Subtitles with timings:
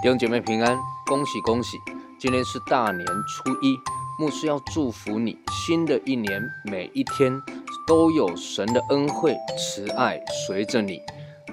[0.00, 1.76] 弟兄姐妹平安，恭喜恭喜！
[2.20, 3.76] 今天是大年初一，
[4.16, 7.42] 牧师要祝福你，新的一年每一天
[7.84, 11.02] 都有神的恩惠慈爱随着你。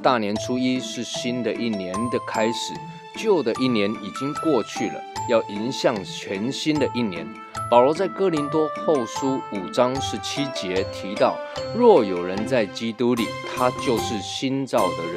[0.04, 2.76] 大年初一是新的一年的开始，
[3.18, 7.27] 旧的一年已经过去了，要迎向全新的一年。
[7.72, 11.36] 保罗在哥林多后书五章十七节提到：
[11.76, 13.26] 若有人在基督里，
[13.58, 15.16] 他就是新造的人，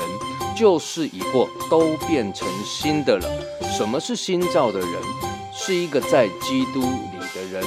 [0.58, 3.30] 旧事已过，都变成新的了。
[3.76, 4.90] 什么是新造的人？
[5.54, 7.62] 是一个在基督里的人。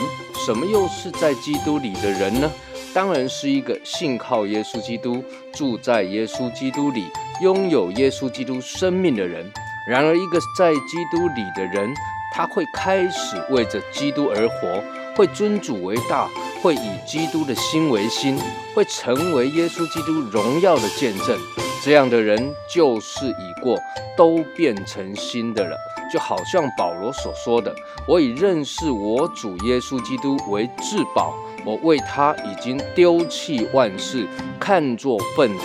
[0.46, 2.52] 什么又是在基督里的人呢？
[2.94, 5.24] 当然是一个信靠耶稣基督、
[5.54, 7.06] 住在耶稣基督里、
[7.42, 9.50] 拥有耶稣基督生命的人。
[9.88, 11.94] 然而，一个在基督里的人。
[12.34, 14.82] 他会开始为着基督而活，
[15.18, 16.30] 会尊主为大，
[16.62, 18.40] 会以基督的心为心，
[18.74, 21.38] 会成为耶稣基督荣耀的见证。
[21.84, 23.76] 这样的人，旧事已过，
[24.16, 25.76] 都变成新的了。
[26.14, 27.74] 就好像保罗所说的
[28.08, 31.34] ：“我以认识我主耶稣基督为至宝，
[31.66, 34.28] 我为他已经丢弃万事，
[34.60, 35.64] 看作粪土。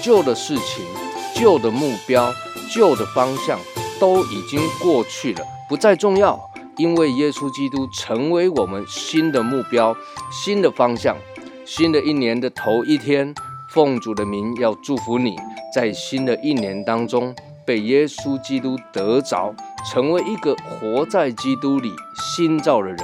[0.00, 0.84] 旧的事情、
[1.34, 2.32] 旧的目标、
[2.72, 3.58] 旧的方向，
[3.98, 6.38] 都已经过去了。”不再重要，
[6.76, 9.96] 因为耶稣基督成为我们新的目标、
[10.30, 11.16] 新的方向。
[11.64, 13.34] 新的一年的头一天，
[13.68, 15.36] 奉主的名要祝福你，
[15.74, 19.54] 在新的一年当中被耶稣基督得着，
[19.90, 22.98] 成为一个活在基督里新造的人，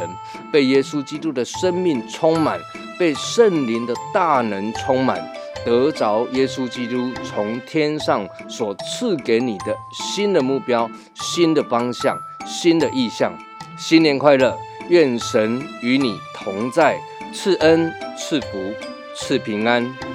[0.53, 2.59] 被耶稣基督的生命充满，
[2.99, 5.23] 被圣灵的大能充满，
[5.65, 12.19] 得着耶稣基督从天上所赐给你的新的目标、新的方向。
[12.47, 13.33] 新的意象，
[13.79, 14.55] 新年快乐！
[14.91, 17.01] 愿神与你同在，
[17.33, 18.71] 赐恩、赐福、
[19.17, 20.14] 赐平安。